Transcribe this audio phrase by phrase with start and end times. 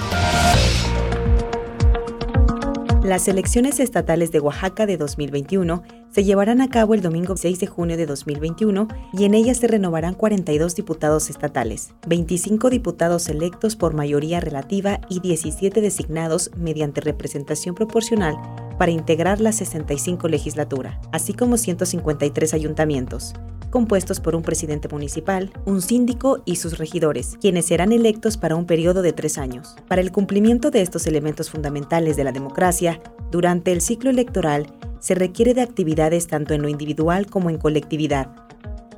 [3.04, 7.66] Las elecciones estatales de Oaxaca de 2021 se llevarán a cabo el domingo 6 de
[7.66, 13.94] junio de 2021 y en ellas se renovarán 42 diputados estatales, 25 diputados electos por
[13.94, 18.36] mayoría relativa y 17 designados mediante representación proporcional
[18.78, 23.32] para integrar la 65 legislatura, así como 153 ayuntamientos
[23.70, 28.66] compuestos por un presidente municipal, un síndico y sus regidores, quienes serán electos para un
[28.66, 29.74] periodo de tres años.
[29.88, 34.66] Para el cumplimiento de estos elementos fundamentales de la democracia, durante el ciclo electoral
[35.02, 38.28] se requiere de actividades tanto en lo individual como en colectividad.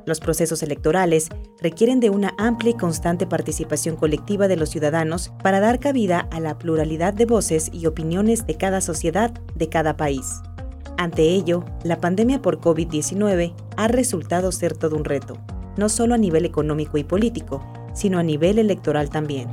[0.05, 1.29] Los procesos electorales
[1.59, 6.39] requieren de una amplia y constante participación colectiva de los ciudadanos para dar cabida a
[6.39, 10.41] la pluralidad de voces y opiniones de cada sociedad, de cada país.
[10.97, 15.37] Ante ello, la pandemia por COVID-19 ha resultado ser todo un reto,
[15.75, 19.49] no solo a nivel económico y político, sino a nivel electoral también.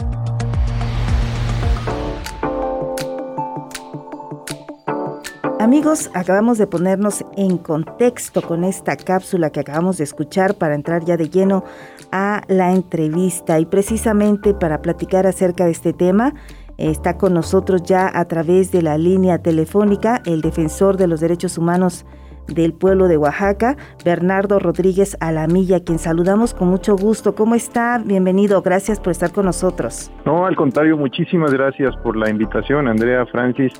[5.62, 11.04] Amigos, acabamos de ponernos en contexto con esta cápsula que acabamos de escuchar para entrar
[11.04, 11.62] ya de lleno
[12.10, 13.60] a la entrevista.
[13.60, 16.34] Y precisamente para platicar acerca de este tema
[16.78, 21.58] Está con nosotros ya a través de la línea telefónica el defensor de los derechos
[21.58, 22.04] humanos
[22.48, 27.34] del pueblo de Oaxaca, Bernardo Rodríguez Alamilla, quien saludamos con mucho gusto.
[27.34, 28.00] ¿Cómo está?
[28.04, 30.10] Bienvenido, gracias por estar con nosotros.
[30.24, 33.72] No, al contrario, muchísimas gracias por la invitación, Andrea, Francis,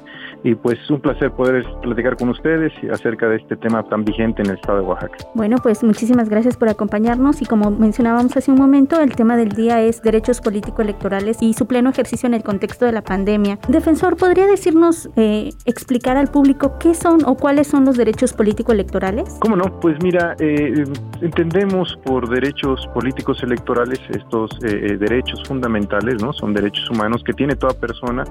[0.45, 4.51] y pues un placer poder platicar con ustedes acerca de este tema tan vigente en
[4.51, 5.17] el estado de Oaxaca.
[5.35, 9.51] Bueno, pues muchísimas gracias por acompañarnos y como mencionábamos hace un momento, el tema del
[9.51, 13.59] día es derechos político-electorales y su pleno ejercicio en el contexto de la pandemia.
[13.69, 18.52] Defensor, ¿podría decirnos, eh, explicar al público qué son o cuáles son los derechos políticos
[18.53, 19.37] político-electorales?
[19.39, 19.81] ¿Cómo no?
[19.81, 20.85] Pues mira, eh,
[21.23, 26.33] entendemos por derechos políticos electorales estos eh, eh, derechos fundamentales, ¿no?
[26.35, 28.25] Son derechos humanos que tiene toda persona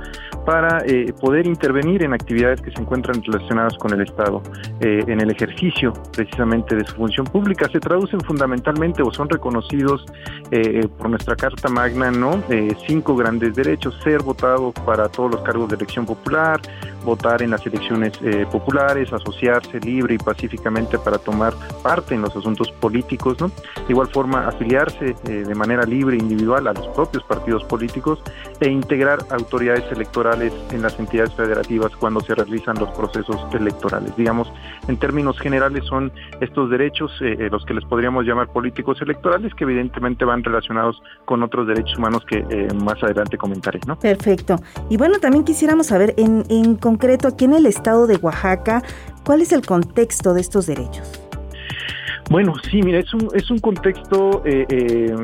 [0.46, 0.84] para
[1.20, 4.42] poder intervenir en actividades que se encuentran relacionadas con el Estado,
[4.80, 7.70] en el ejercicio precisamente de su función pública.
[7.72, 10.06] Se traducen fundamentalmente o son reconocidos
[10.98, 12.44] por nuestra Carta Magna, ¿no?
[12.88, 16.60] cinco grandes derechos, ser votado para todos los cargos de elección popular,
[17.06, 18.14] votar en las elecciones
[18.52, 21.54] populares, asociarse libre y pacíficamente para tomar
[21.84, 23.48] parte en los asuntos políticos, ¿no?
[23.48, 28.22] De igual forma, afiliarse eh, de manera libre e individual a los propios partidos políticos
[28.60, 34.16] e integrar autoridades electorales en las entidades federativas cuando se realizan los procesos electorales.
[34.16, 34.52] Digamos,
[34.88, 39.54] en términos generales son estos derechos eh, eh, los que les podríamos llamar políticos electorales
[39.56, 42.42] que evidentemente van relacionados con otros derechos humanos que
[42.76, 43.98] más adelante comentaré, ¿no?
[43.98, 44.56] Perfecto.
[44.90, 48.84] Y bueno, también quisiéramos saber en, en concreto aquí en el estado de Oaxaca,
[49.32, 51.10] ¿cuál es el contexto de estos derechos?
[52.30, 55.16] Bueno, sí, mira, es un, es un contexto, eh, eh,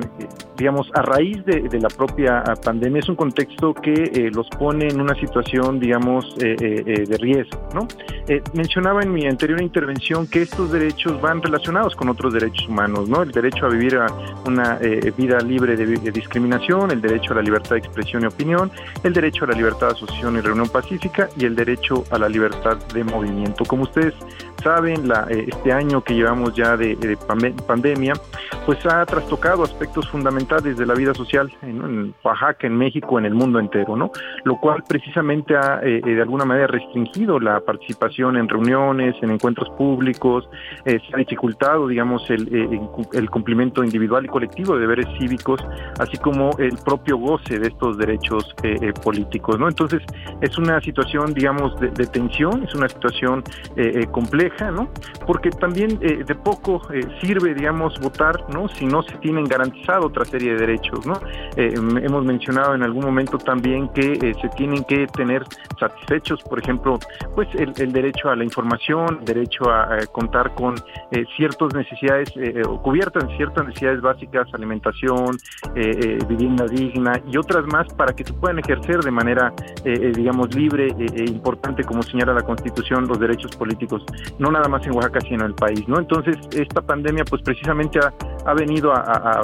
[0.58, 5.00] digamos, a raíz de, la propia pandemia, es un contexto que eh, los pone en
[5.00, 7.88] una situación, digamos, de riesgo, ¿no?
[8.30, 13.08] Eh, mencionaba en mi anterior intervención que estos derechos van relacionados con otros derechos humanos,
[13.08, 13.22] ¿no?
[13.22, 13.98] El derecho a vivir
[14.46, 18.70] una eh, vida libre de, discriminación, el derecho a la libertad de expresión y opinión,
[19.04, 22.28] el derecho a la libertad de asociación y reunión pacífica y el derecho a la
[22.28, 23.64] libertad de movimiento.
[23.64, 24.14] Como ustedes
[24.62, 27.18] saben, la, eh, este año que llevamos ya de,
[27.66, 28.14] pandemia,
[28.66, 33.34] pues ha trastocado aspectos fundamentales de la vida social en, Oaxaca, en México, en el
[33.34, 34.12] mundo entero, ¿no?
[34.44, 39.32] Lo cual precisamente ha eh, eh, de alguna manera restringido la participación en reuniones, en
[39.32, 40.50] encuentros públicos,
[40.86, 42.48] se ha dificultado, digamos, el,
[43.14, 45.60] el, cumplimiento individual y colectivo de deberes cívicos,
[46.00, 48.56] así como el propio goce de estos derechos
[49.04, 49.68] políticos, ¿no?
[49.68, 50.02] Entonces,
[50.42, 53.44] es una situación, digamos, de, de tensión, es una situación
[54.12, 54.90] compleja ¿no?
[55.26, 58.68] Porque también eh, de poco eh, sirve, digamos, votar, ¿no?
[58.70, 61.20] Si no se tienen garantizado otra de derechos, ¿no?
[61.56, 65.44] Eh, hemos mencionado en algún momento también que se tienen que tener
[65.80, 67.00] satisfechos, por ejemplo,
[67.36, 70.76] pues el, derecho a la información, derecho a, contar con
[71.36, 72.32] ciertas necesidades
[72.68, 75.38] o cubiertas ciertas necesidades básicas, alimentación,
[76.28, 81.24] vivienda digna y otras más para que se puedan ejercer de manera, digamos, libre e
[81.30, 84.04] importante, como señala la Constitución, los derechos políticos
[84.40, 86.00] no nada más en Oaxaca, sino en el país, ¿no?
[86.00, 89.42] Entonces, esta pandemia, pues precisamente ha venido a,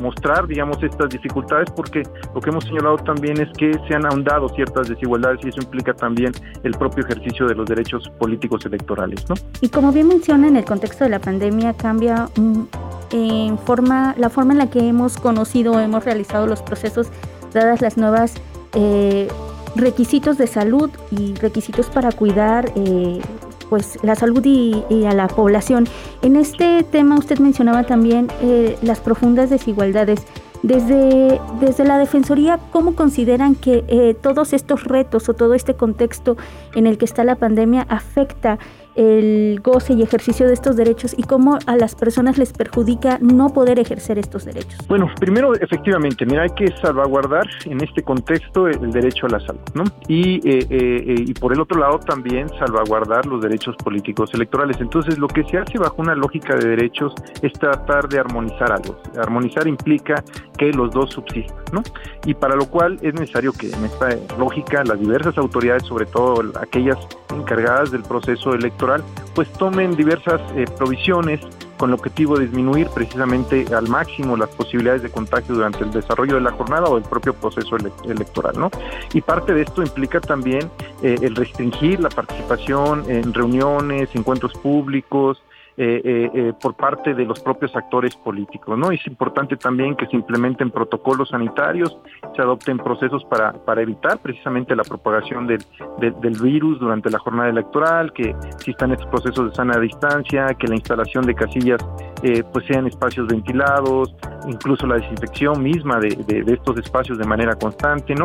[0.00, 2.02] mostrar, digamos, estas dificultades, porque
[2.34, 5.94] lo que hemos señalado también es que se han ahondado ciertas desigualdades y eso implica
[5.94, 9.36] también el propio ejercicio de los derechos políticos electorales, ¿no?
[9.60, 12.62] Y como bien menciona, en el contexto de la pandemia cambia mm,
[13.10, 17.08] en forma, la forma en la que hemos conocido, hemos realizado los procesos,
[17.52, 18.34] dadas las nuevas
[18.74, 19.28] eh,
[19.76, 23.20] requisitos de salud y requisitos para cuidar eh,
[23.68, 25.86] pues la salud y, a la población.
[26.22, 30.26] En este tema usted mencionaba también eh, las profundas desigualdades.
[30.62, 36.36] Desde, desde la Defensoría, ¿cómo consideran que eh, todos estos retos o todo este contexto
[36.74, 38.58] en el que está la pandemia afecta
[38.96, 43.50] el goce y ejercicio de estos derechos y cómo a las personas les perjudica no
[43.52, 44.78] poder ejercer estos derechos?
[44.88, 49.60] Bueno, primero, efectivamente, mira, hay que salvaguardar en este contexto el derecho a la salud,
[49.74, 49.84] ¿no?
[50.08, 54.78] Y, eh, eh, y por el otro lado también salvaguardar los derechos políticos electorales.
[54.80, 58.96] Entonces, lo que se hace bajo una lógica de derechos es tratar de armonizar algo.
[59.18, 60.22] Armonizar implica
[60.58, 61.82] que los dos subsistan, ¿no?
[62.24, 64.08] Y para lo cual es necesario que en esta
[64.38, 66.96] lógica las diversas autoridades, sobre todo aquellas
[67.34, 68.85] encargadas del proceso electoral,
[69.34, 71.40] pues tomen diversas eh, provisiones
[71.76, 76.36] con el objetivo de disminuir precisamente al máximo las posibilidades de contagio durante el desarrollo
[76.36, 78.70] de la jornada o el propio proceso electoral, ¿no?
[79.12, 80.70] Y parte de esto implica también
[81.02, 85.42] eh, el restringir la participación en reuniones, encuentros públicos,
[85.78, 88.78] eh, eh, eh, por parte de los propios actores políticos.
[88.78, 88.90] ¿no?
[88.92, 91.98] Es importante también que se implementen protocolos sanitarios,
[92.34, 95.62] se adopten procesos para, para evitar precisamente la propagación del,
[95.98, 100.76] del, virus durante la jornada electoral, que existan estos procesos de sana distancia, que la
[100.76, 101.86] instalación de casillas
[102.22, 104.16] eh, pues sean espacios ventilados,
[104.48, 108.24] incluso la desinfección misma de, de, estos espacios de manera constante, ¿no?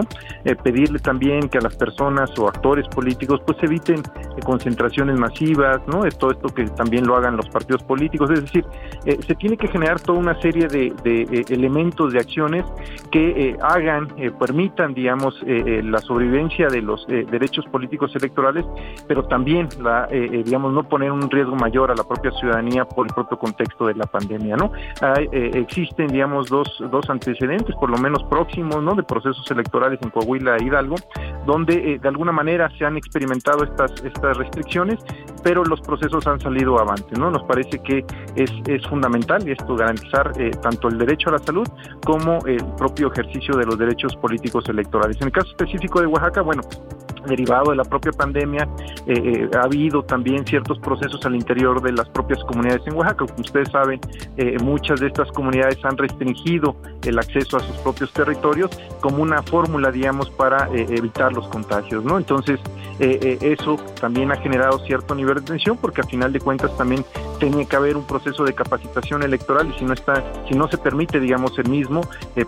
[0.63, 4.01] pedirle también que a las personas o actores políticos pues eviten
[4.45, 6.03] concentraciones masivas, ¿no?
[6.17, 8.65] Todo esto que también lo hagan partidos políticos, es decir,
[9.05, 12.65] eh, se tiene que generar toda una serie de, eh, elementos, de acciones
[13.11, 14.07] que eh, hagan,
[14.39, 18.65] permitan, digamos, la sobrevivencia de los derechos políticos electorales,
[19.07, 23.13] pero también, la, digamos, no poner un riesgo mayor a la propia ciudadanía por el
[23.13, 24.71] propio contexto de la pandemia, ¿no?
[25.31, 28.95] existen, digamos, dos, dos antecedentes, por lo menos próximos, ¿no?
[28.95, 30.95] De procesos electorales en Coahuila e Hidalgo,
[31.45, 34.99] donde de alguna manera se han experimentado estas, estas restricciones,
[35.43, 37.30] pero los procesos han salido avante, ¿no?
[37.31, 41.67] Nos parece que es, es fundamental esto garantizar eh, tanto el derecho a la salud
[42.05, 45.17] como el propio ejercicio de los derechos políticos electorales.
[45.21, 46.61] En el caso específico de Oaxaca, bueno,
[47.27, 48.67] derivado de la propia pandemia,
[49.07, 53.25] eh, eh, ha habido también ciertos procesos al interior de las propias comunidades en Oaxaca.
[53.25, 53.99] Como ustedes saben,
[54.37, 59.41] eh, muchas de estas comunidades han restringido el acceso a sus propios territorios como una
[59.43, 62.17] fórmula, digamos, para evitar los contagios, ¿no?
[62.17, 62.59] Entonces,
[62.99, 67.03] eso también ha generado cierto nivel de tensión porque a final de cuentas también
[67.49, 70.77] tiene que haber un proceso de capacitación electoral y si no está, si no se
[70.77, 72.01] permite, digamos, el mismo,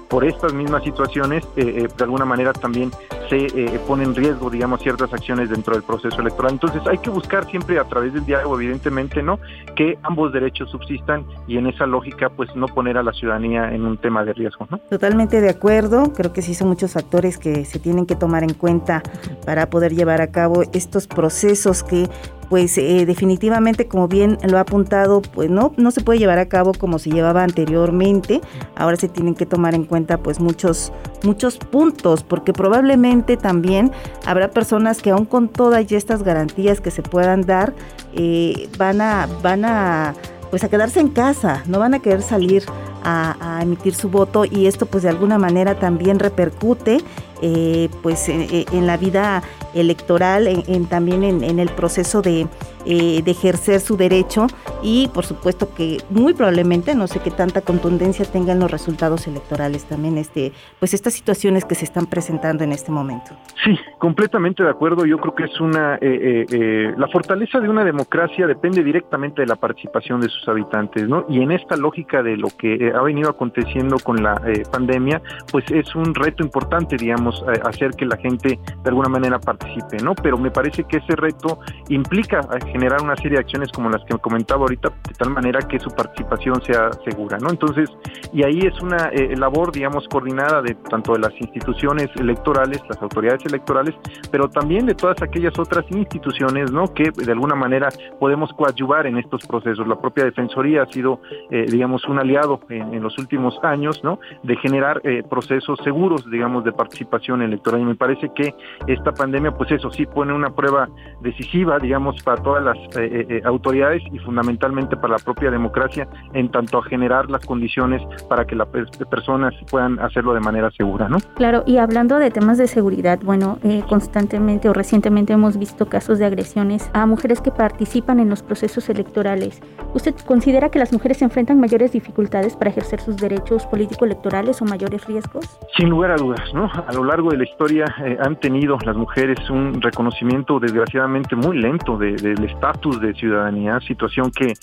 [0.08, 2.92] por estas mismas situaciones, de alguna manera también
[3.30, 6.54] se pone en riesgo, digamos, ciertas acciones dentro del proceso electoral.
[6.54, 9.40] Entonces hay que buscar siempre a través del diálogo, evidentemente, ¿no?
[9.76, 13.86] Que ambos derechos subsistan y en esa lógica, pues no poner a la ciudadanía en
[13.86, 14.78] un tema de riesgo, ¿no?
[14.78, 16.14] Totalmente de acuerdo.
[16.14, 19.02] Creo que sí son muchos factores que se tienen que tomar en cuenta
[19.46, 22.08] para poder llevar a cabo estos procesos que
[22.54, 26.48] pues eh, definitivamente, como bien lo ha apuntado, pues no, no se puede llevar a
[26.48, 28.42] cabo como se llevaba anteriormente.
[28.76, 30.92] Ahora se tienen que tomar en cuenta pues muchos,
[31.24, 33.92] muchos puntos, porque probablemente también
[34.28, 37.74] habrá personas que aún con todas estas garantías que se puedan dar,
[38.14, 40.14] eh, van a, van a
[40.52, 42.66] pues a quedarse en casa, no van a querer salir
[43.04, 47.02] a, emitir su voto y esto pues de alguna manera también repercute
[47.42, 49.44] eh, pues en, la vida
[49.74, 52.48] electoral, en, también en, el proceso de,
[52.86, 54.48] eh, de, ejercer su derecho
[54.84, 59.86] y por supuesto que muy probablemente, no sé qué tanta contundencia tengan los resultados electorales
[59.86, 63.32] también, este, pues estas situaciones que se están presentando en este momento.
[63.64, 65.06] Sí, completamente de acuerdo.
[65.06, 69.56] Yo creo que es una, eh, la fortaleza de una democracia depende directamente de la
[69.56, 71.26] participación de sus habitantes, ¿no?
[71.28, 74.40] Y en esta lógica de lo que ha venido aconteciendo con la
[74.72, 75.22] pandemia,
[75.52, 79.98] pues es un reto importante, digamos, eh, hacer que la gente de alguna manera participe,
[80.04, 80.14] ¿no?
[80.16, 81.60] Pero me parece que ese reto
[81.90, 85.60] implica eh, generar una serie de acciones como las que comentaba ahorita, de tal manera
[85.62, 87.52] que su participación sea segura, ¿no?
[87.52, 87.88] Entonces,
[88.34, 93.00] y ahí es una eh, labor, digamos, coordinada de tanto de las instituciones electorales, las
[93.02, 93.94] autoridades electorales,
[94.32, 96.92] pero también de todas aquellas otras instituciones, ¿no?
[96.94, 97.90] Que de alguna manera
[98.20, 99.88] podemos coadyuvar en estos procesos.
[99.88, 104.20] La propia Defensoría ha sido, digamos, un aliado en, los últimos años, ¿no?
[104.42, 107.82] De generar procesos seguros, digamos, de participación electoral.
[107.82, 108.56] Y me parece que
[108.88, 110.90] esta pandemia, pues eso sí pone una prueba
[111.22, 116.08] decisiva, digamos, para todas las eh, eh, eh, autoridades y fundamentalmente para la propia democracia,
[116.34, 118.68] en tanto a generar las condiciones para que las
[119.10, 121.18] personas puedan hacerlo de manera segura, ¿no?
[121.36, 126.26] Claro, y hablando de temas de seguridad, bueno, constantemente o recientemente hemos visto casos de
[126.26, 129.62] agresiones a mujeres que participan en los procesos electorales.
[129.94, 135.06] ¿Usted considera que las mujeres enfrentan mayores dificultades para ejercer sus derechos político-electorales o mayores
[135.06, 135.60] riesgos?
[135.78, 136.70] Sin lugar a dudas, ¿no?
[136.88, 141.58] A lo largo de la historia eh, han tenido las mujeres un reconocimiento desgraciadamente muy
[141.60, 144.54] lento del estatus de ciudadanía, situación que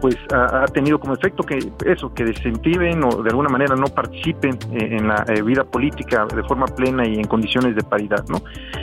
[0.00, 4.58] pues ha, tenido como efecto que eso, que desincentiven o de alguna manera no participen
[4.72, 8.40] eh, en la eh, vida política de forma plena y en condiciones de paridad, ¿no?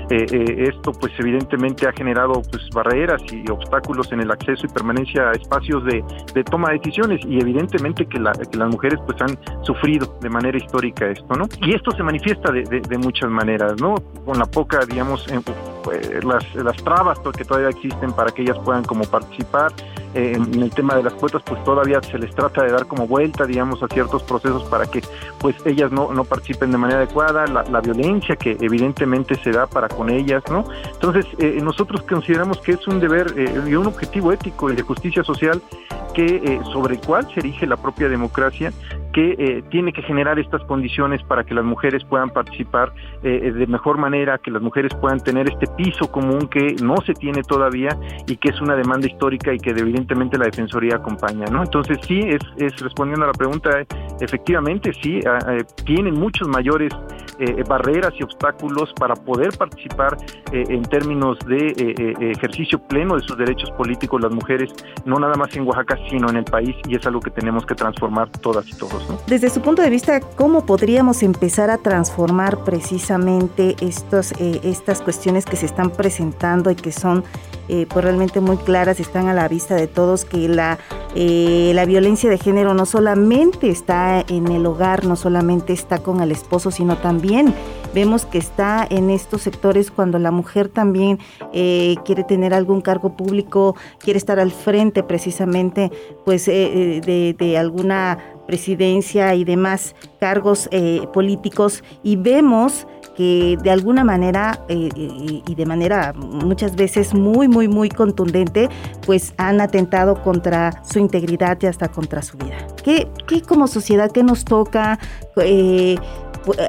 [0.09, 5.31] esto pues evidentemente ha generado pues barreras y obstáculos en el acceso y permanencia a
[5.31, 6.03] espacios de,
[6.43, 11.33] toma de decisiones y evidentemente que, las mujeres pues han sufrido de manera histórica esto,
[11.35, 11.47] ¿no?
[11.61, 13.95] Y esto se manifiesta de, de muchas maneras, ¿no?
[14.25, 15.25] Con la poca, digamos,
[15.83, 19.73] pues, las, las trabas que todavía existen para que ellas puedan como participar.
[20.15, 23.07] Eh, en el tema de las cuotas, pues todavía se les trata de dar como
[23.07, 25.01] vuelta, digamos, a ciertos procesos para que
[25.39, 29.89] pues ellas no, no participen de manera adecuada, la, violencia que evidentemente se da para
[29.89, 30.65] con ellas, ¿no?
[30.93, 34.83] Entonces, eh, nosotros consideramos que es un deber eh, y un objetivo ético y de
[34.83, 35.61] justicia social
[36.13, 38.71] que sobre el cual se erige la propia democracia
[39.13, 42.91] que eh, tiene que generar estas condiciones para que las mujeres puedan participar
[43.21, 47.13] eh, de mejor manera, que las mujeres puedan tener este piso común que no se
[47.13, 47.89] tiene todavía
[48.27, 51.61] y que es una demanda histórica y que evidentemente la Defensoría acompaña, ¿no?
[51.63, 53.69] Entonces sí, es, es respondiendo a la pregunta,
[54.19, 56.91] efectivamente sí, eh, tienen muchos mayores
[57.67, 60.15] barreras y obstáculos para poder participar
[60.51, 61.73] en términos de
[62.19, 64.71] ejercicio pleno de sus derechos políticos las mujeres,
[65.05, 67.73] no nada más en Oaxaca, sino en el país y es algo que tenemos que
[67.75, 69.02] transformar todas y todos.
[69.27, 75.45] Desde su punto de vista, ¿cómo podríamos empezar a transformar precisamente estos, eh, estas cuestiones
[75.45, 77.23] que se están presentando y que son
[77.69, 80.77] eh, pues realmente muy claras, están a la vista de todos, que la,
[81.15, 86.21] eh, la violencia de género no solamente está en el hogar, no solamente está con
[86.21, 87.55] el esposo, sino también
[87.93, 91.19] vemos que está en estos sectores cuando la mujer también
[91.51, 95.91] quiere tener algún cargo público, quiere estar al frente precisamente
[96.25, 104.03] pues de, de alguna presidencia y demás cargos eh, políticos y vemos que de alguna
[104.03, 108.69] manera eh, eh, y de manera muchas veces muy, muy, muy contundente,
[109.05, 112.57] pues han atentado contra su integridad y hasta contra su vida.
[112.83, 114.99] ¿Qué, qué como sociedad, qué nos toca?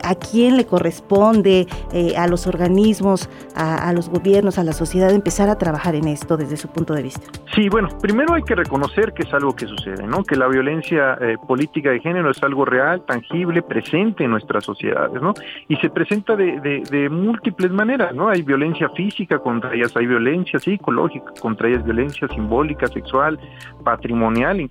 [0.02, 5.48] A quién le corresponde, eh, a los organismos, a, los gobiernos, a la sociedad, empezar
[5.48, 7.26] a trabajar en esto desde su punto de vista?
[7.54, 10.24] Sí, bueno, primero hay que reconocer que es algo que sucede, ¿no?
[10.24, 15.20] Que la violencia eh, política de género es algo real, tangible, presente en nuestras sociedades,
[15.20, 15.34] ¿no?
[15.68, 18.28] Y se presenta de, de, múltiples maneras, ¿no?
[18.28, 23.38] Hay violencia física contra ellas, hay violencia psicológica contra ellas, violencia simbólica, sexual,
[23.84, 24.68] patrimonial,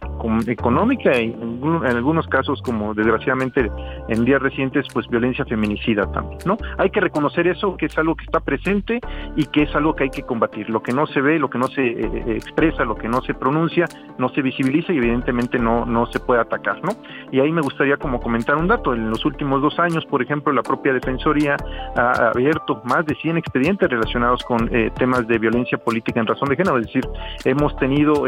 [0.48, 3.70] económica en, en algunos casos, como desgraciadamente
[4.10, 6.58] en días recientes, pues violencia feminicida también, ¿no?
[6.78, 9.00] Hay que reconocer eso, que es algo que está presente
[9.36, 10.70] y que es algo que hay que combatir.
[10.70, 13.22] Lo que no se ve, lo que no se eh, eh, expresa, lo que no
[13.22, 13.86] se pronuncia,
[14.18, 16.92] no se visibiliza y evidentemente no, no se puede atacar, ¿no?
[17.32, 18.94] Y ahí me gustaría como comentar un dato.
[18.94, 21.58] En los últimos dos años, por ejemplo, la propia Defensoría
[21.96, 26.50] ha abierto más de 100 expedientes relacionados con eh, temas de violencia política en razón
[26.50, 27.08] de género, es decir,
[27.46, 28.24] hemos tenido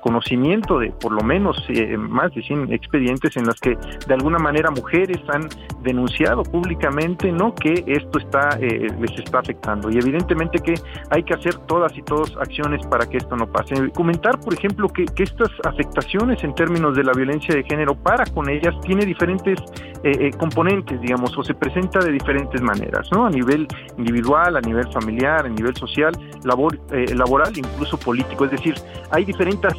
[0.00, 1.56] conocimiento de por lo menos
[1.98, 5.43] más de 100 expedientes en las que de alguna manera mujeres han
[5.82, 9.90] denunciado públicamente no que esto está eh, les está afectando.
[9.90, 10.74] Y evidentemente que
[11.10, 13.90] hay que hacer todas y todas acciones para que esto no pase.
[13.90, 18.48] Comentar por ejemplo que, estas afectaciones en términos de la violencia de género para con
[18.48, 19.58] ellas tiene diferentes
[20.02, 24.60] eh, eh, componentes digamos o se presenta de diferentes maneras no a nivel individual a
[24.60, 26.12] nivel familiar a nivel social
[26.44, 26.78] labor,
[27.14, 28.44] laboral incluso político.
[28.44, 28.74] Es decir
[29.10, 29.72] hay diferentes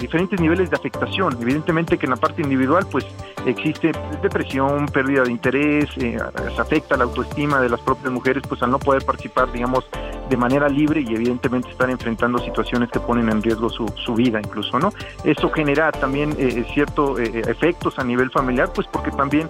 [0.00, 1.36] diferentes niveles de afectación.
[1.40, 3.06] Evidentemente que en la parte individual pues
[3.46, 6.18] existe depresión, pérdida de interés, eh,
[6.54, 9.84] se afecta la autoestima de las propias mujeres, pues al no poder participar, digamos,
[10.28, 14.40] de manera libre y evidentemente están enfrentando situaciones que ponen en riesgo su, su vida
[14.40, 14.92] incluso, ¿no?
[15.24, 19.48] Eso genera también eh, ciertos eh, efectos a nivel familiar, pues porque también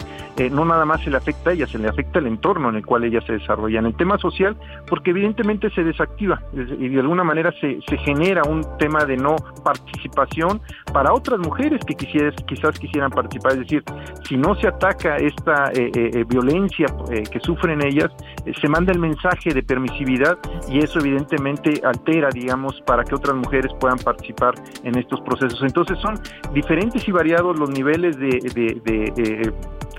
[0.53, 2.87] no nada más se le afecta a ella, se le afecta el entorno en el
[2.87, 3.81] cual ella se desarrolla.
[3.81, 4.57] En el tema social,
[4.87, 9.35] porque evidentemente se desactiva y de alguna manera se, se genera un tema de no
[9.65, 10.61] participación
[10.93, 13.83] para otras mujeres que quisieras, quizás quisieran participar, es decir,
[14.29, 16.87] si no se ataca esta eh, eh, eh, violencia
[17.31, 18.11] que sufren ellas,
[18.61, 20.39] se manda el mensaje de permisividad
[20.71, 25.61] y eso evidentemente altera, digamos, para que otras mujeres puedan participar en estos procesos.
[25.63, 26.21] Entonces son
[26.53, 29.53] diferentes y variados los niveles de, de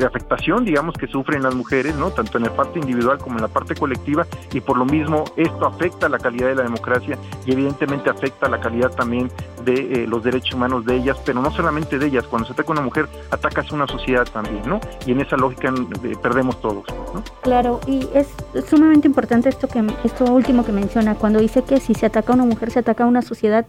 [0.06, 2.12] afectación, digamos, que sufren las mujeres, ¿no?
[2.12, 5.66] Tanto en la parte individual como en la parte colectiva, y por lo mismo esto
[5.66, 9.30] afecta la calidad de la democracia y evidentemente afecta la calidad también
[9.64, 12.72] de eh, los derechos humanos de ellas, pero no solamente de ellas, cuando se ataca
[12.72, 14.80] una mujer, atacas una sociedad también, ¿no?
[15.06, 17.24] Y en esa lógica eh, perdemos todos, ¿no?
[17.42, 18.28] Claro, y es
[18.68, 22.36] sumamente importante esto que esto último que menciona, cuando dice que si se ataca a
[22.36, 23.66] una mujer, se ataca a una sociedad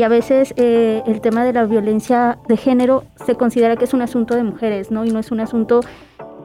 [0.00, 3.92] y a veces eh, el tema de la violencia de género se considera que es
[3.92, 5.04] un asunto de mujeres, ¿no?
[5.04, 5.80] Y no es un asunto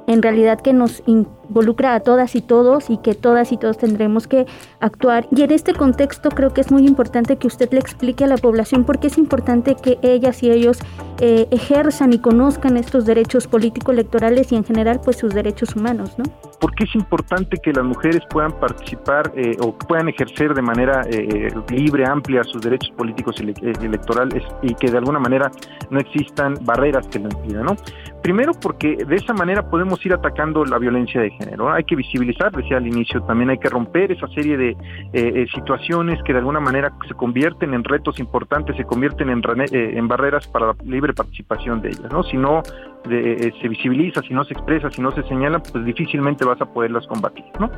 [0.08, 1.02] en realidad que nos
[1.48, 4.46] involucra a todas y todos y que todas y todos tendremos que
[4.80, 5.28] actuar.
[5.32, 8.38] Y en este contexto creo que es muy importante que usted le explique a la
[8.38, 10.80] población por qué es importante que ellas y ellos
[11.20, 16.25] eh, ejerzan y conozcan estos derechos político-electorales y en general pues sus derechos humanos, ¿no?
[16.60, 21.02] ¿Por qué es importante que las mujeres puedan participar eh, o puedan ejercer de manera
[21.10, 25.51] eh, libre, amplia sus derechos políticos y electorales y que de alguna manera
[25.90, 27.75] no existan barreras que lo impidan, ¿no?
[28.22, 31.72] Primero porque de esa manera podemos ir atacando la violencia de género.
[31.72, 34.76] Hay que visibilizar, decía al inicio, también hay que romper esa serie de eh,
[35.14, 39.98] eh, situaciones que de alguna manera se convierten en retos importantes, se convierten en, eh,
[39.98, 42.12] en barreras para la libre participación de ellas.
[42.12, 42.24] ¿no?
[42.24, 42.64] Si no
[43.05, 47.05] se visibiliza, si no se expresa, si no se señala, pues difícilmente vas a poderlas
[47.07, 47.46] combatir.
[47.59, 47.70] ¿no?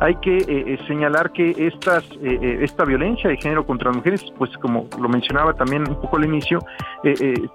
[0.00, 5.08] Hay que señalar que estas, esta violencia de género contra las mujeres, pues como lo
[5.08, 6.60] mencionaba también un poco al inicio,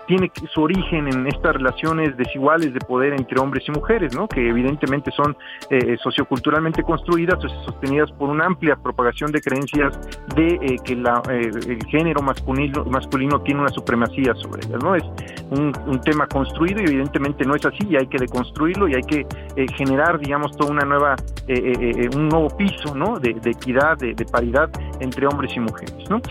[0.08, 4.28] tiene su origen en estas relaciones de iguales de poder entre hombres y mujeres, ¿no?
[4.28, 5.36] que evidentemente son
[5.70, 9.98] eh, socioculturalmente construidas o sostenidas por una amplia propagación de creencias
[10.36, 14.84] de eh, que la, eh, el género masculino, masculino tiene una supremacía sobre ellas.
[14.84, 14.96] ¿no?
[14.96, 15.04] Es
[15.52, 15.74] un,
[16.06, 19.26] tema construido y evidentemente no es así y hay que deconstruirlo y hay que
[19.76, 21.16] generar, digamos, toda una nueva,
[22.16, 23.20] un nuevo piso ¿no?
[23.20, 26.10] de, equidad, de, paridad entre hombres y mujeres.
[26.10, 26.22] ¿no?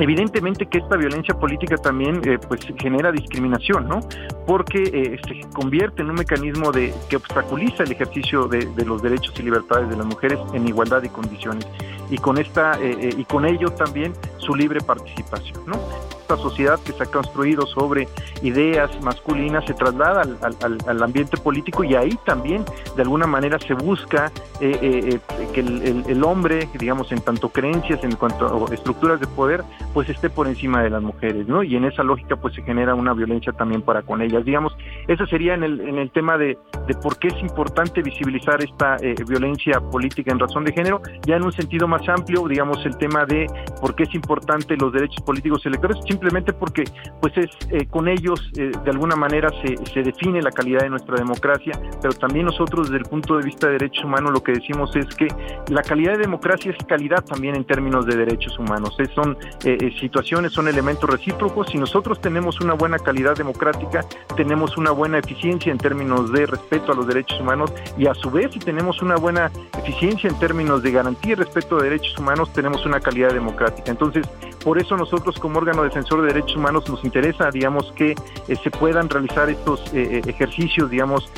[0.00, 4.00] Evidentemente que esta violencia política también eh, pues genera discriminación, ¿no?
[4.44, 9.32] Porque eh, se convierte en un mecanismo de que obstaculiza el ejercicio de, los derechos
[9.38, 11.66] y libertades de las mujeres en igualdad de condiciones
[12.10, 15.78] y con esta eh, y con ello también su libre participación, ¿no?
[16.24, 18.08] Esta sociedad que se ha construido sobre
[18.42, 22.64] ideas masculinas se traslada al, ambiente político y ahí también
[22.96, 24.32] de alguna manera se busca
[24.64, 29.26] eh, eh, eh, que el, hombre, digamos, en tanto creencias, en cuanto a estructuras de
[29.26, 31.62] poder, pues esté por encima de las mujeres, ¿no?
[31.62, 34.42] Y en esa lógica pues se genera una violencia también para con ellas.
[34.42, 34.74] Digamos,
[35.06, 36.56] eso sería en el, tema de,
[37.02, 38.96] por qué es importante visibilizar esta
[39.28, 43.26] violencia política en razón de género, ya en un sentido más amplio, digamos, el tema
[43.26, 43.46] de
[43.82, 46.84] por qué es importante los derechos políticos electorales, simplemente porque
[47.20, 47.50] pues es
[47.90, 52.46] con ellos de alguna manera se, se, define la calidad de nuestra democracia, pero también
[52.46, 55.28] nosotros desde el punto de vista de derechos humanos lo que decimos es que
[55.68, 60.52] la calidad de democracia es calidad también en términos de derechos humanos, son eh, situaciones,
[60.52, 64.04] son elementos recíprocos, si nosotros tenemos una buena calidad democrática,
[64.36, 68.30] tenemos una buena eficiencia en términos de respeto a los derechos humanos y a su
[68.30, 72.52] vez si tenemos una buena eficiencia en términos de garantía y respeto de derechos humanos,
[72.52, 73.90] tenemos una calidad democrática.
[73.90, 74.26] Entonces,
[74.64, 78.70] por eso nosotros como órgano defensor de derechos humanos nos interesa, digamos, que eh, se
[78.70, 81.30] puedan realizar estos eh, eh, ejercicios, digamos,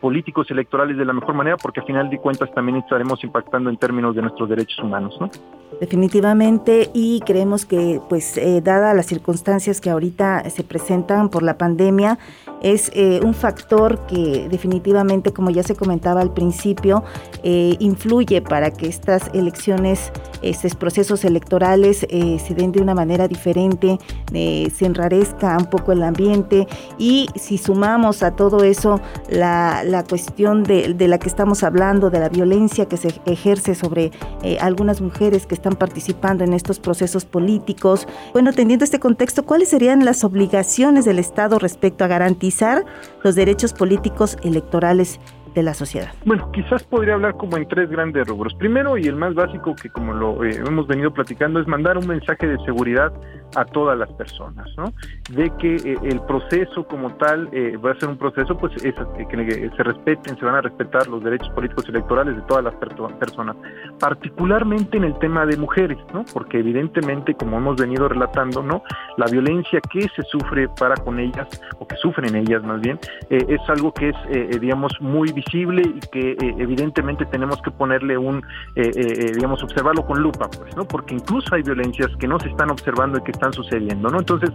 [0.00, 3.76] políticos electorales de la mejor manera, porque al final de cuentas también estaremos impactando en
[3.76, 5.14] términos de nuestros derechos humanos.
[5.20, 5.30] ¿no?
[5.78, 12.18] Definitivamente, y creemos que, pues, dada las circunstancias que ahorita se presentan por la pandemia,
[12.60, 12.90] es
[13.22, 17.04] un factor que definitivamente, como ya se comentaba al principio,
[17.42, 23.98] influye para que estas elecciones, estos procesos electorales se den de una manera diferente,
[24.32, 26.66] se enrarezca un poco el ambiente.
[26.98, 32.28] Y si sumamos a todo eso la, cuestión de, la que estamos hablando, de la
[32.28, 34.10] violencia que se ejerce sobre
[34.42, 39.68] eh, algunas mujeres que están participando en estos procesos políticos, bueno, teniendo este contexto, ¿cuáles
[39.68, 42.84] serían las obligaciones del Estado respecto a garantizar
[43.22, 45.20] los derechos políticos electorales
[45.54, 46.10] de la sociedad?
[46.24, 48.54] Bueno, quizás podría hablar como en tres grandes rubros.
[48.54, 52.06] Primero, y el más básico que como lo eh, hemos venido platicando, es mandar un
[52.06, 53.12] mensaje de seguridad
[53.54, 54.92] a todas las personas, ¿no?
[55.30, 58.94] De que eh, el proceso como tal eh, va a ser un proceso, pues, es,
[59.28, 62.74] que se respeten, se van a respetar los derechos políticos y electorales de todas las
[62.74, 63.56] personas,
[63.98, 66.24] particularmente en el tema de mujeres, ¿no?
[66.32, 68.82] Porque evidentemente, como hemos venido relatando, ¿no?
[69.18, 73.60] La violencia que se sufre para con ellas, o que sufren ellas más bien, es
[73.68, 78.38] algo que es, digamos, muy visible y que eh, evidentemente tenemos que ponerle un,
[78.74, 80.84] eh, eh, digamos, observarlo con lupa, pues, ¿no?
[80.84, 84.18] Porque incluso hay violencias que no se están observando y que están sucediendo, ¿no?
[84.18, 84.50] Entonces,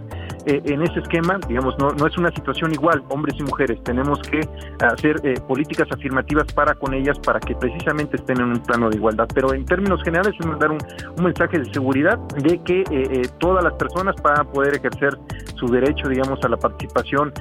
[0.46, 4.40] en ese esquema, digamos, no, no es una situación igual, hombres y mujeres, tenemos que
[4.80, 9.28] hacer políticas afirmativas para con ellas para que precisamente estén en un plano de igualdad,
[9.34, 10.78] pero en términos generales es mandar un,
[11.16, 15.18] un mensaje de seguridad de que todas las personas van a poder ejercer
[15.56, 17.32] su derecho, digamos, a la participación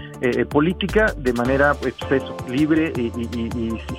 [0.50, 3.12] política de manera pues, eso, libre y,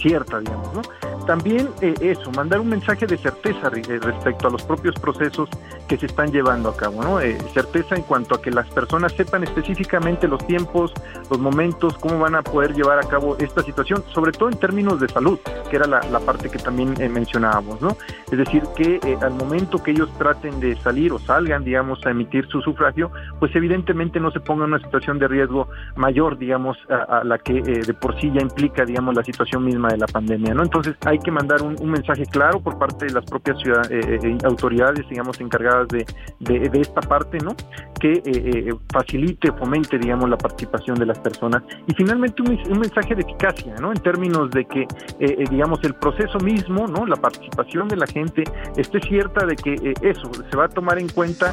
[0.00, 0.82] cierta, digamos, ¿no?
[1.28, 5.50] También eh, eso, mandar un mensaje de certeza eh, respecto a los propios procesos
[5.86, 7.20] que se están llevando a cabo, ¿no?
[7.20, 10.90] Eh, certeza en cuanto a que las personas sepan específicamente los tiempos,
[11.30, 15.00] los momentos, cómo van a poder llevar a cabo esta situación, sobre todo en términos
[15.00, 15.38] de salud,
[15.68, 17.94] que era la, parte que también mencionábamos, ¿no?
[18.32, 22.48] Es decir, que al momento que ellos traten de salir o salgan, digamos, a emitir
[22.48, 27.18] su sufragio, pues evidentemente no se ponga en una situación de riesgo mayor, digamos, a,
[27.18, 30.54] a la que de por sí ya implica, digamos, la situación misma de la pandemia,
[30.54, 30.62] ¿no?
[30.62, 34.18] Entonces hay que mandar un, mensaje claro por parte de las propias ciudad, eh, eh,
[34.22, 36.04] eh, autoridades, digamos, encargadas de,
[36.74, 37.54] esta parte, ¿no?
[38.00, 43.74] Que facilite, fomente, digamos, la participación de las personas y finalmente un, mensaje de eficacia,
[43.80, 43.90] ¿no?
[43.90, 44.86] En términos de que,
[45.50, 47.06] digamos, el proceso mismo, ¿no?
[47.06, 48.44] La participación de la gente
[48.76, 51.52] esté cierta de que eso se va a tomar en cuenta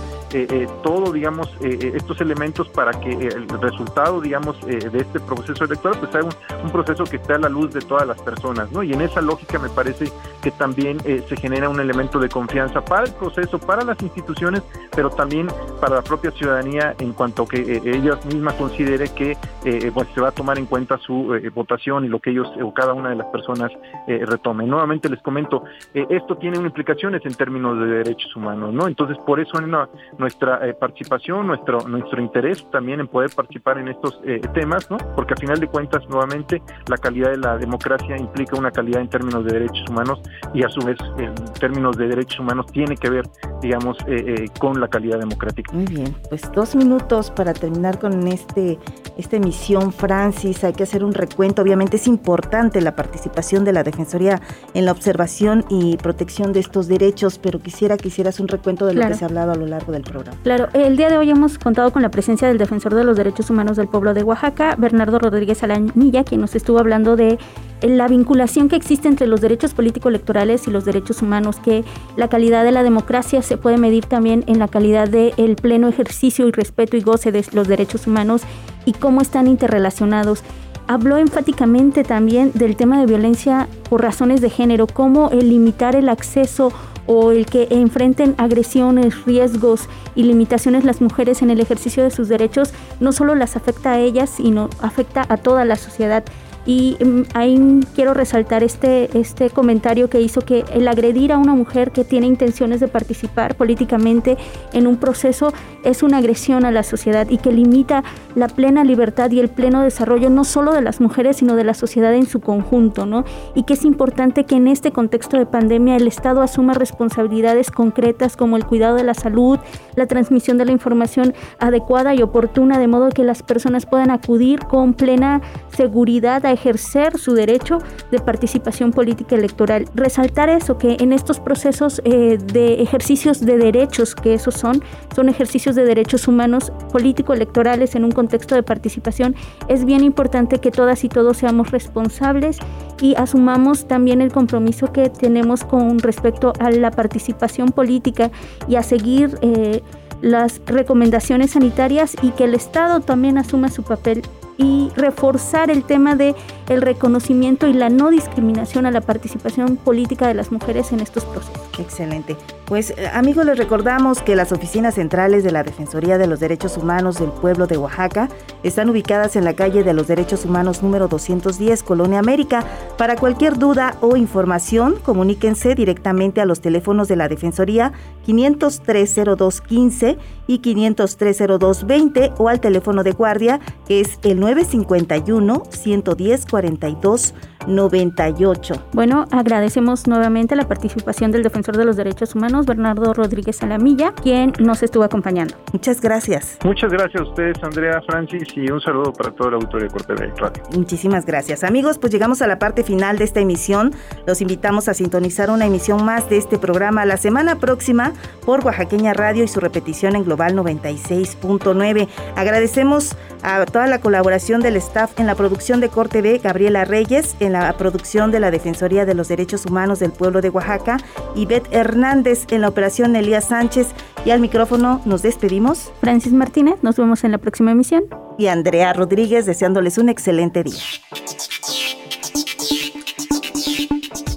[0.83, 6.23] todo, digamos, estos elementos para que el resultado, digamos, de este proceso electoral, pues sea
[6.23, 8.83] un, un proceso que esté a la luz de todas las personas, ¿no?
[8.83, 10.11] Y en esa lógica me parece
[10.45, 14.61] que también eh, se genera un elemento de confianza para el proceso, para las instituciones,
[14.95, 15.47] pero también
[15.81, 20.21] para la propia ciudadanía en cuanto que eh, ellas mismas considere que eh, pues, se
[20.21, 23.15] va a tomar en cuenta su votación y lo que ellos o cada una de
[23.15, 23.71] las personas
[24.07, 24.69] retomen.
[24.69, 25.63] Nuevamente les comento,
[25.93, 28.87] esto tiene implicaciones en términos de derechos humanos, ¿no?
[28.87, 29.75] Entonces por eso en
[30.19, 34.21] nuestra participación, nuestro nuestro interés también en poder participar en estos
[34.53, 34.97] temas, ¿no?
[35.15, 39.09] Porque a final de cuentas nuevamente la calidad de la democracia implica una calidad en
[39.09, 40.19] términos de derechos humanos
[40.53, 43.27] y a su vez en términos de derechos humanos tiene que ver,
[43.61, 45.71] digamos, eh, eh, con la calidad democrática.
[45.73, 48.79] Muy bien, pues dos minutos para terminar con este
[49.17, 50.63] esta emisión, Francis.
[50.63, 51.61] Hay que hacer un recuento.
[51.61, 54.41] Obviamente es importante la participación de la Defensoría
[54.73, 58.93] en la observación y protección de estos derechos, pero quisiera que hicieras un recuento de
[58.93, 60.37] lo que se ha hablado a lo largo del programa.
[60.43, 63.49] Claro, el día de hoy hemos contado con la presencia del Defensor de los Derechos
[63.49, 67.37] Humanos del Pueblo de Oaxaca, Bernardo Rodríguez Alanilla, quien nos estuvo hablando de
[67.81, 71.83] la vinculación que existe entre los derechos político-electorales y los derechos humanos, que
[72.15, 76.47] la calidad de la democracia se puede medir también en la calidad del pleno ejercicio
[76.47, 78.43] y respeto y goce de los derechos humanos
[78.85, 80.43] y cómo están interrelacionados.
[80.87, 86.09] Habló enfáticamente también del tema de violencia por razones de género, cómo el limitar el
[86.09, 86.71] acceso
[87.07, 92.27] o el que enfrenten agresiones, riesgos y limitaciones las mujeres en el ejercicio de sus
[92.27, 96.23] derechos no solo las afecta a ellas, sino afecta a toda la sociedad.
[96.65, 101.53] Y mm, ahí quiero resaltar este, este comentario que hizo que el agredir a una
[101.53, 104.37] mujer que tiene intenciones de participar políticamente
[104.73, 108.03] en un proceso es una agresión a la sociedad y que limita
[108.35, 111.73] la plena libertad y el pleno desarrollo no solo de las mujeres, sino de la
[111.73, 113.23] sociedad en su conjunto, ¿no?
[113.53, 118.35] Y que es importante que en este contexto de pandemia el Estado asuma responsabilidades concretas
[118.35, 119.59] como el cuidado de la salud,
[119.95, 124.59] la transmisión de la información adecuada y oportuna, de modo que las personas puedan acudir
[124.61, 127.79] con plena seguridad a ejercer su derecho
[128.11, 129.85] de participación política electoral.
[129.93, 134.83] Resaltar eso, que en estos procesos eh, de ejercicios de derechos, que esos son,
[135.15, 139.35] son ejercicios de derechos humanos político-electorales en un contexto de participación,
[139.67, 142.59] es bien importante que todas y todos seamos responsables
[143.01, 148.31] y asumamos también el compromiso que tenemos con respecto a la participación política
[148.67, 149.81] y a seguir eh,
[150.21, 154.21] las recomendaciones sanitarias y que el Estado también asuma su papel
[154.57, 156.35] y reforzar el tema de
[156.69, 161.25] el reconocimiento y la no discriminación a la participación política de las mujeres en estos
[161.25, 161.61] procesos.
[161.77, 162.35] Excelente.
[162.65, 166.77] Pues eh, amigos, les recordamos que las oficinas centrales de la Defensoría de los Derechos
[166.77, 168.29] Humanos del pueblo de Oaxaca
[168.63, 172.65] están ubicadas en la calle de los Derechos Humanos número 210, Colonia América.
[172.97, 177.93] Para cualquier duda o información, comuníquense directamente a los teléfonos de la Defensoría
[178.25, 186.45] 503 0215 y 503 0220 o al teléfono de guardia que es el 951 110
[186.45, 187.33] 42
[187.67, 188.73] 98.
[188.93, 194.53] Bueno, agradecemos nuevamente la participación del defensor de los derechos humanos, Bernardo Rodríguez Alamilla, quien
[194.59, 195.55] nos estuvo acompañando.
[195.73, 196.57] Muchas gracias.
[196.63, 200.13] Muchas gracias a ustedes, Andrea, Francis, y un saludo para todo el auditorio de Corte
[200.13, 200.63] de Radio.
[200.75, 201.63] Muchísimas gracias.
[201.63, 203.93] Amigos, pues llegamos a la parte final de esta emisión.
[204.25, 208.13] Los invitamos a sintonizar una emisión más de este programa la semana próxima
[208.45, 212.07] por Oaxaqueña Radio y su repetición en Global 96.9.
[212.35, 217.35] Agradecemos a toda la colaboración del staff en la producción de Corte B, Gabriela Reyes,
[217.39, 220.97] en la producción de la Defensoría de los Derechos Humanos del Pueblo de Oaxaca,
[221.35, 223.87] y Beth Hernández en la operación Elías Sánchez.
[224.25, 225.91] Y al micrófono nos despedimos.
[226.01, 228.05] Francis Martínez, nos vemos en la próxima emisión.
[228.37, 230.81] Y Andrea Rodríguez deseándoles un excelente día.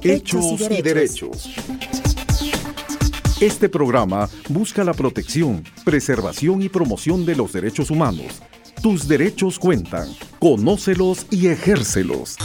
[0.03, 1.55] Hechos y derechos.
[3.41, 8.43] Este programa busca la protección, preservación y promoción de los derechos humanos.
[8.83, 10.09] Tus derechos cuentan.
[10.39, 12.37] Conócelos y ejércelos.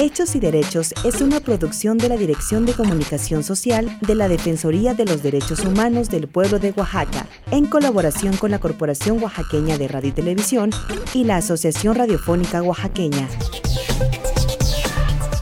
[0.00, 4.94] Hechos y Derechos es una producción de la Dirección de Comunicación Social de la Defensoría
[4.94, 9.88] de los Derechos Humanos del Pueblo de Oaxaca, en colaboración con la Corporación Oaxaqueña de
[9.88, 10.70] Radio y Televisión
[11.12, 13.28] y la Asociación Radiofónica Oaxaqueña.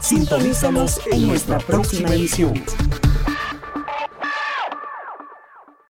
[0.01, 2.61] Sintonízanos en nuestra próxima emisión.